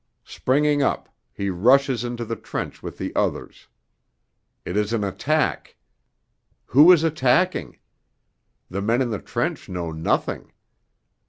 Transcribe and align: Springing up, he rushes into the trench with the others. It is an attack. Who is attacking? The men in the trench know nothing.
Springing 0.25 0.81
up, 0.81 1.09
he 1.31 1.51
rushes 1.51 2.03
into 2.03 2.25
the 2.25 2.35
trench 2.35 2.81
with 2.81 2.97
the 2.97 3.15
others. 3.15 3.67
It 4.65 4.75
is 4.75 4.93
an 4.93 5.03
attack. 5.03 5.77
Who 6.65 6.91
is 6.91 7.03
attacking? 7.03 7.77
The 8.67 8.81
men 8.81 9.03
in 9.03 9.11
the 9.11 9.21
trench 9.21 9.69
know 9.69 9.91
nothing. 9.91 10.53